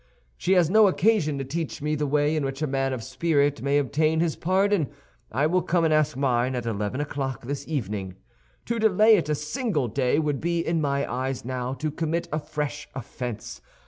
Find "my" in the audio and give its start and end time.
10.81-11.05